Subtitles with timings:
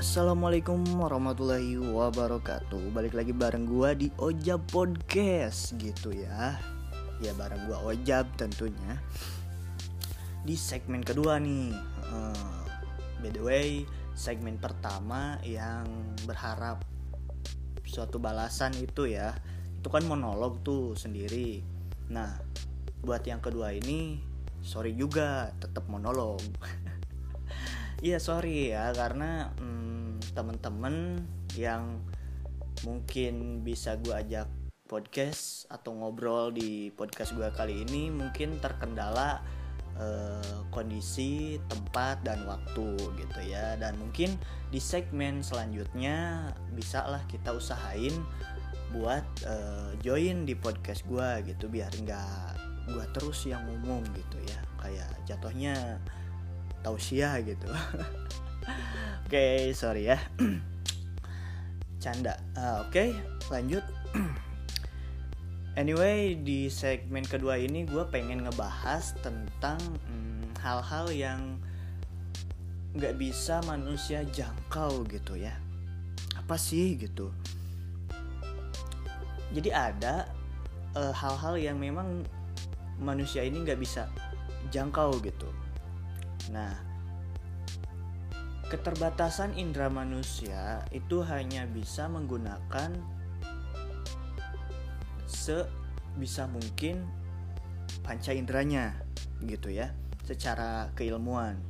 [0.00, 2.88] Assalamualaikum warahmatullahi wabarakatuh.
[2.96, 6.56] Balik lagi bareng gua di Ojab Podcast gitu ya.
[7.20, 8.96] Ya bareng gua Ojab tentunya.
[10.40, 11.76] Di segmen kedua nih
[12.16, 12.64] uh,
[13.20, 13.84] By the way
[14.16, 15.84] segmen pertama yang
[16.24, 16.80] berharap
[17.84, 19.36] suatu balasan itu ya.
[19.84, 21.60] Itu kan monolog tuh sendiri.
[22.08, 22.40] Nah
[23.04, 24.16] buat yang kedua ini
[24.64, 26.40] sorry juga tetap monolog
[28.00, 31.20] Iya sorry ya karena hmm, temen-temen
[31.52, 32.00] yang
[32.80, 34.48] mungkin bisa gue ajak
[34.88, 39.44] podcast atau ngobrol di podcast gue kali ini mungkin terkendala
[40.00, 43.76] eh, kondisi, tempat dan waktu gitu ya.
[43.76, 44.32] Dan mungkin
[44.72, 48.16] di segmen selanjutnya bisa lah kita usahain
[48.96, 52.48] buat eh, join di podcast gue gitu biar nggak
[52.96, 54.60] gue terus yang ngomong gitu ya.
[54.80, 56.00] Kayak jatuhnya
[56.80, 57.68] tausiah gitu.
[59.30, 60.18] Oke okay, sorry ya.
[62.02, 62.34] Canda.
[62.56, 63.08] Uh, oke okay,
[63.52, 63.84] lanjut.
[65.80, 71.40] Anyway di segmen kedua ini gue pengen ngebahas tentang hmm, hal-hal yang
[72.98, 75.54] nggak bisa manusia jangkau gitu ya.
[76.34, 77.30] Apa sih gitu?
[79.54, 80.26] Jadi ada
[80.98, 82.26] uh, hal-hal yang memang
[82.98, 84.10] manusia ini nggak bisa
[84.74, 85.48] jangkau gitu
[86.48, 86.72] Nah,
[88.72, 92.96] keterbatasan indera manusia itu hanya bisa menggunakan
[95.26, 97.04] sebisa mungkin
[98.00, 98.96] panca inderanya
[99.44, 99.92] gitu ya
[100.24, 101.60] secara keilmuan.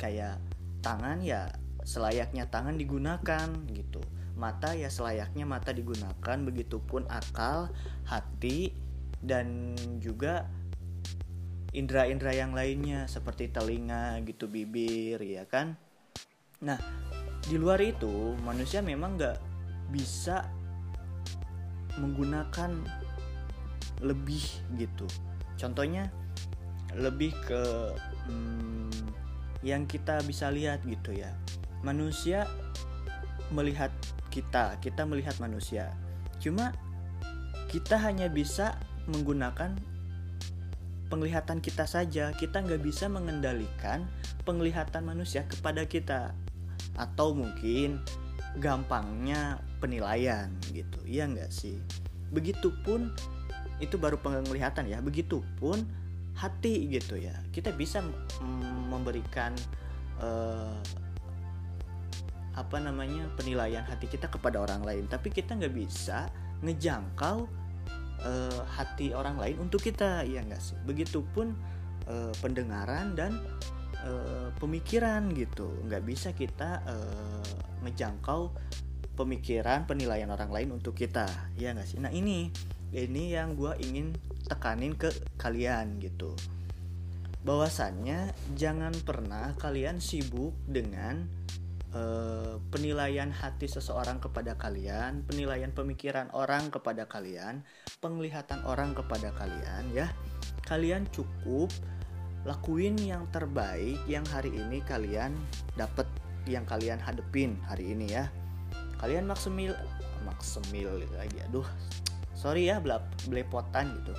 [0.00, 0.40] Kayak
[0.80, 1.52] tangan ya
[1.84, 4.00] selayaknya tangan digunakan gitu.
[4.34, 7.70] Mata ya selayaknya mata digunakan begitupun akal
[8.06, 8.74] hati
[9.22, 10.50] dan juga
[11.74, 15.74] indera-indera yang lainnya seperti telinga gitu bibir ya kan?
[16.62, 16.78] Nah
[17.44, 19.38] di luar itu manusia memang nggak
[19.90, 20.48] bisa
[21.98, 22.70] menggunakan
[24.02, 24.42] lebih
[24.78, 25.06] gitu.
[25.58, 26.10] Contohnya
[26.94, 27.62] lebih ke
[28.30, 28.90] hmm,
[29.66, 31.30] yang kita bisa lihat gitu ya.
[31.82, 32.46] Manusia
[33.50, 33.90] melihat
[34.30, 35.90] kita kita melihat manusia.
[36.38, 36.70] Cuma
[37.70, 38.78] kita hanya bisa
[39.10, 39.74] menggunakan
[41.08, 44.04] penglihatan kita saja kita nggak bisa mengendalikan
[44.44, 46.32] penglihatan manusia kepada kita.
[46.94, 47.98] Atau mungkin
[48.58, 50.98] gampangnya penilaian gitu.
[51.04, 51.78] Iya nggak sih?
[52.30, 53.10] Begitupun
[53.82, 55.82] itu baru penglihatan ya begitupun
[56.34, 57.34] hati gitu ya.
[57.50, 58.02] Kita bisa
[58.90, 59.54] memberikan
[60.22, 60.78] uh,
[62.54, 65.04] apa namanya penilaian hati kita kepada orang lain.
[65.10, 66.30] Tapi kita nggak bisa
[66.62, 67.63] ngejangkau
[68.24, 70.76] uh, hati orang lain untuk kita ya enggak sih?
[70.82, 71.54] Begitupun
[72.08, 73.38] uh, pendengaran dan
[74.04, 75.68] uh, pemikiran gitu.
[75.86, 77.44] Nggak bisa kita uh,
[77.84, 78.50] ngejangkau
[79.14, 81.98] pemikiran penilaian orang lain untuk kita ya nggak sih?
[82.02, 82.50] Nah ini
[82.94, 84.14] ini yang gue ingin
[84.46, 86.34] tekanin ke kalian gitu.
[87.44, 91.43] Bahwasannya jangan pernah kalian sibuk dengan
[91.94, 97.62] uh, penilaian hati seseorang kepada kalian, penilaian pemikiran orang kepada kalian,
[98.02, 100.10] penglihatan orang kepada kalian ya.
[100.66, 101.70] Kalian cukup
[102.44, 105.32] lakuin yang terbaik yang hari ini kalian
[105.80, 106.04] dapat
[106.44, 108.28] yang kalian hadepin hari ini ya.
[109.00, 109.72] Kalian maksimil
[110.26, 111.66] maksimil lagi aduh.
[112.36, 112.82] Sorry ya
[113.24, 114.12] belepotan gitu.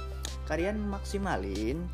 [0.50, 1.86] Kalian maksimalin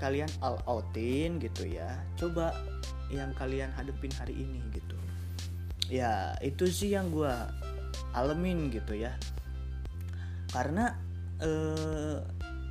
[0.00, 2.00] kalian all outin gitu ya.
[2.16, 2.56] Coba
[3.12, 4.96] yang kalian hadepin hari ini gitu.
[5.92, 7.30] Ya itu sih yang gue
[8.16, 9.12] alamin gitu ya.
[10.50, 10.96] Karena
[11.38, 12.18] eh,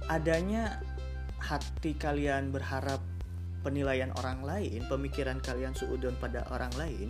[0.09, 0.81] adanya
[1.39, 2.99] hati kalian berharap
[3.63, 7.09] penilaian orang lain pemikiran kalian suudon pada orang lain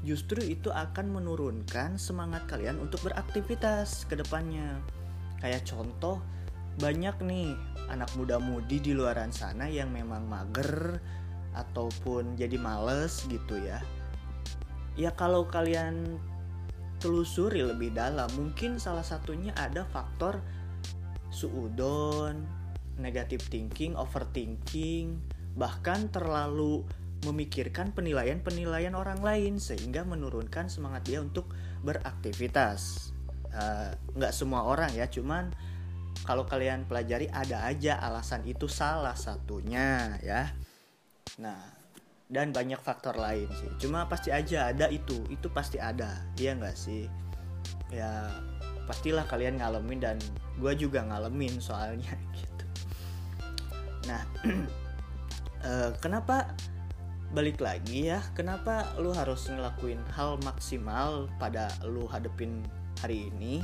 [0.00, 4.80] justru itu akan menurunkan semangat kalian untuk beraktivitas ke depannya.
[5.40, 6.24] Kayak contoh
[6.78, 7.58] banyak nih
[7.90, 11.02] anak muda-mudi di luaran sana yang memang mager
[11.58, 13.82] ataupun jadi males gitu ya.
[14.94, 16.20] Ya kalau kalian
[17.02, 20.38] telusuri lebih dalam mungkin salah satunya ada faktor
[21.32, 22.44] suudon
[23.00, 25.16] negative thinking overthinking
[25.56, 26.84] bahkan terlalu
[27.24, 31.52] memikirkan penilaian-penilaian orang lain sehingga menurunkan semangat dia untuk
[31.84, 33.12] beraktivitas.
[33.50, 35.50] Uh, nggak semua orang ya cuman
[36.24, 40.52] kalau kalian pelajari ada aja alasan itu salah satunya ya.
[41.40, 41.60] Nah
[42.30, 43.70] dan banyak faktor lain sih.
[43.86, 47.08] Cuma pasti aja ada itu itu pasti ada iya nggak sih?
[47.90, 48.30] Ya
[48.84, 50.16] pastilah kalian ngalamin dan
[50.58, 52.64] gue juga ngalamin soalnya gitu.
[54.06, 54.22] Nah
[55.64, 56.54] uh, kenapa
[57.30, 62.66] balik lagi ya kenapa lu harus ngelakuin hal maksimal pada lu hadepin
[62.98, 63.62] hari ini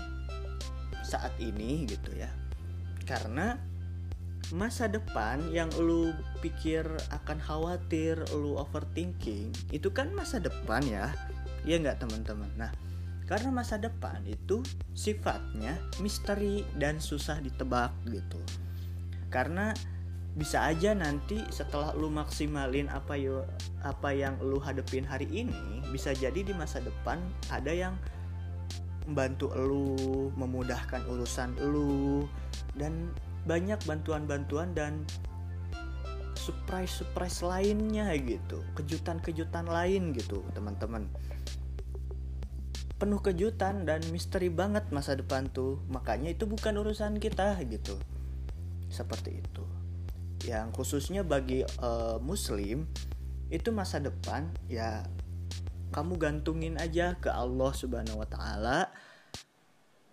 [1.02, 2.30] saat ini gitu ya
[3.06, 3.56] karena
[4.54, 11.10] masa depan yang lu pikir akan khawatir lu overthinking itu kan masa depan ya.
[11.66, 12.50] Ya nggak teman-teman?
[12.54, 12.70] Nah
[13.26, 14.62] karena masa depan itu
[14.94, 18.38] sifatnya misteri dan susah ditebak gitu.
[19.34, 19.74] Karena
[20.36, 23.48] bisa aja nanti setelah lu maksimalin apa yo
[23.82, 27.16] apa yang lu hadepin hari ini bisa jadi di masa depan
[27.48, 27.96] ada yang
[29.06, 29.94] membantu lu
[30.34, 32.26] memudahkan urusan lu
[32.74, 33.14] dan
[33.46, 35.06] banyak bantuan-bantuan dan
[36.34, 38.62] surprise-surprise lainnya gitu.
[38.74, 41.06] Kejutan-kejutan lain gitu teman-teman.
[42.96, 45.82] Penuh kejutan dan misteri banget masa depan tuh.
[45.90, 47.98] Makanya itu bukan urusan kita gitu.
[48.90, 49.64] Seperti itu.
[50.46, 52.86] Yang khususnya bagi uh, muslim
[53.46, 55.06] itu masa depan ya
[55.94, 58.90] kamu gantungin aja ke Allah Subhanahu wa taala.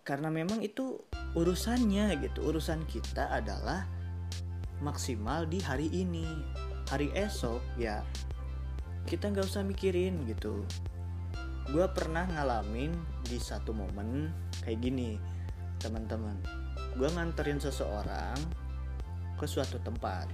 [0.04, 1.00] Karena memang itu
[1.34, 2.52] urusannya gitu.
[2.52, 3.88] Urusan kita adalah
[4.84, 6.28] maksimal di hari ini.
[6.92, 8.04] Hari esok ya
[9.08, 10.64] kita nggak usah mikirin gitu.
[11.72, 12.92] Gue pernah ngalamin
[13.24, 14.32] di satu momen
[14.64, 15.16] kayak gini
[15.80, 16.40] teman-teman.
[16.96, 18.36] Gue nganterin seseorang
[19.40, 20.28] ke suatu tempat.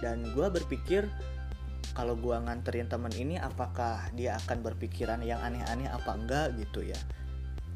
[0.00, 1.04] Dan gue berpikir
[1.92, 6.98] kalau gue nganterin teman ini apakah dia akan berpikiran yang aneh-aneh apa enggak gitu ya?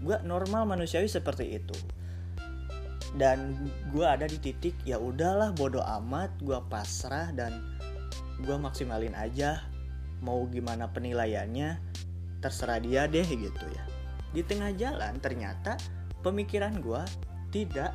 [0.00, 1.76] Gue normal manusiawi seperti itu.
[3.14, 7.62] Dan gue ada di titik ya udahlah bodoh amat gue pasrah dan
[8.42, 9.62] gue maksimalin aja
[10.18, 11.78] mau gimana penilaiannya
[12.42, 13.82] terserah dia deh gitu ya.
[14.34, 15.78] Di tengah jalan ternyata
[16.26, 17.02] pemikiran gue
[17.54, 17.94] tidak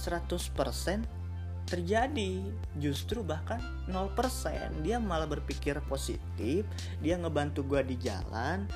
[0.00, 1.21] 100%
[1.68, 2.42] terjadi.
[2.78, 6.66] Justru bahkan 0% dia malah berpikir positif
[6.98, 8.66] dia ngebantu gue di jalan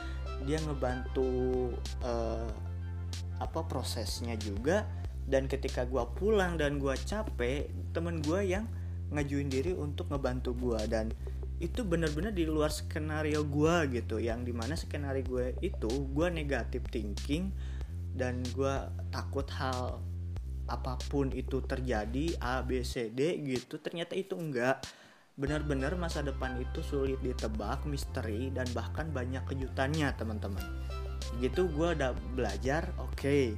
[0.45, 1.73] dia ngebantu
[2.05, 2.51] uh,
[3.41, 4.87] apa prosesnya juga.
[5.27, 8.71] Dan ketika gue pulang dan gue capek temen gue yang
[9.11, 11.11] ngajuin diri untuk ngebantu gue dan
[11.57, 16.85] itu benar-benar di luar skenario gue gitu yang di mana skenario gue itu gue negatif
[16.93, 17.49] thinking
[18.13, 18.75] dan gue
[19.09, 20.05] takut hal
[20.67, 24.83] apa pun itu terjadi A B C D gitu ternyata itu enggak.
[25.37, 30.65] Benar-benar masa depan itu sulit ditebak misteri dan bahkan banyak kejutannya teman-teman.
[31.39, 33.13] Gitu gue udah belajar oke.
[33.21, 33.53] Okay,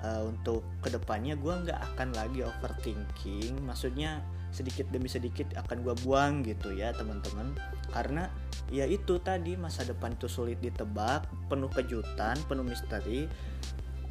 [0.00, 4.22] uh, eh, untuk ke depannya gue nggak akan lagi overthinking maksudnya
[4.54, 7.52] sedikit demi sedikit akan gue buang gitu ya teman-teman.
[7.90, 8.30] Karena
[8.70, 13.26] ya itu tadi masa depan itu sulit ditebak penuh kejutan penuh misteri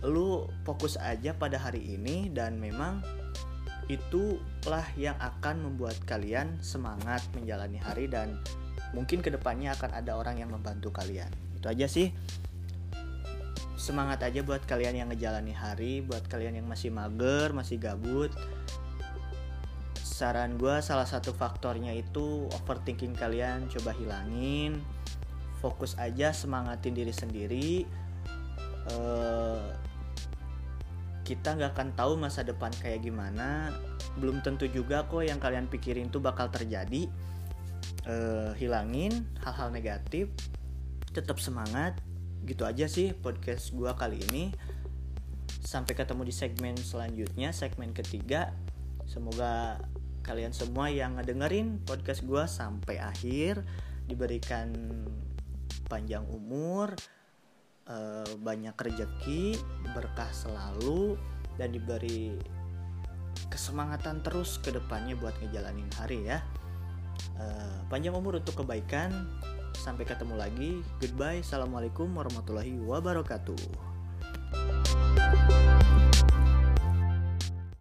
[0.05, 3.01] lu fokus aja pada hari ini dan memang
[3.87, 8.35] itulah yang akan membuat kalian semangat menjalani hari dan
[8.91, 11.31] mungkin ke depannya akan ada orang yang membantu kalian.
[11.55, 12.11] Itu aja sih.
[13.79, 18.33] Semangat aja buat kalian yang ngejalani hari buat kalian yang masih mager masih gabut.
[19.95, 24.83] Saran gue salah satu faktornya itu overthinking kalian coba hilangin.
[25.63, 27.69] Fokus aja semangatin diri sendiri.
[28.87, 29.86] Uh,
[31.27, 33.75] kita nggak akan tahu masa depan kayak gimana.
[34.15, 37.11] Belum tentu juga kok yang kalian pikirin tuh bakal terjadi.
[38.07, 40.31] Uh, hilangin hal-hal negatif
[41.11, 41.99] tetap semangat.
[42.47, 44.55] Gitu aja sih podcast gue kali ini.
[45.67, 48.55] Sampai ketemu di segmen selanjutnya segmen ketiga.
[49.03, 49.83] Semoga
[50.23, 53.67] kalian semua yang ngedengerin podcast gue sampai akhir
[54.07, 54.71] diberikan
[55.91, 56.95] panjang umur
[57.91, 59.59] uh, banyak rezeki
[59.95, 61.15] berkah selalu
[61.57, 62.37] dan diberi
[63.47, 66.43] kesemangatan terus ke depannya buat ngejalanin hari ya.
[67.37, 69.11] Uh, panjang umur untuk kebaikan.
[69.77, 70.81] Sampai ketemu lagi.
[70.97, 71.45] Goodbye.
[71.45, 73.86] Assalamualaikum warahmatullahi wabarakatuh